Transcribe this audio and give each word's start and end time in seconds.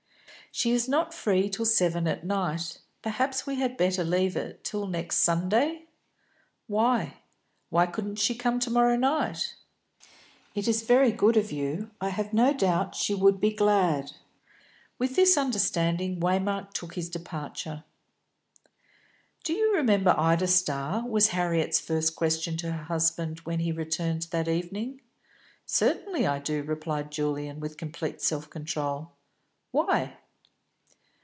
"She 0.53 0.71
is 0.73 0.89
not 0.89 1.13
free 1.13 1.49
till 1.49 1.63
seven 1.63 2.09
at 2.09 2.25
night. 2.25 2.79
Perhaps 3.01 3.47
we 3.47 3.55
had 3.55 3.77
better 3.77 4.03
leave 4.03 4.35
it 4.35 4.65
till 4.65 4.85
next 4.85 5.19
Sunday?" 5.19 5.85
"Why? 6.67 7.19
Why 7.69 7.85
couldn't 7.85 8.17
she 8.17 8.35
come 8.35 8.59
to 8.59 8.69
morrow 8.69 8.97
night?" 8.97 9.55
"It 10.53 10.67
is 10.67 10.81
very 10.81 11.13
good 11.13 11.37
of 11.37 11.53
you. 11.53 11.91
I 12.01 12.09
have 12.09 12.33
no 12.33 12.51
doubt 12.53 12.95
she 12.95 13.15
would 13.15 13.39
be 13.39 13.53
glad." 13.53 14.11
With 14.99 15.15
this 15.15 15.37
understanding 15.37 16.19
Waymark 16.19 16.73
took 16.73 16.95
his 16.95 17.07
departure. 17.09 17.85
"Do 19.45 19.53
you 19.53 19.73
remember 19.77 20.13
Ida 20.17 20.47
Starr?" 20.47 21.07
was 21.07 21.29
Harriet's 21.29 21.79
first 21.79 22.17
question 22.17 22.57
to 22.57 22.73
her 22.73 22.83
husband 22.83 23.39
when 23.45 23.59
he 23.61 23.71
returned 23.71 24.23
that 24.31 24.49
evening. 24.49 24.99
"Certainly 25.65 26.27
I 26.27 26.39
do," 26.39 26.61
replied 26.61 27.09
Julian, 27.09 27.61
with 27.61 27.77
complete 27.77 28.21
self 28.21 28.49
control. 28.49 29.13
"Why?" 29.71 30.17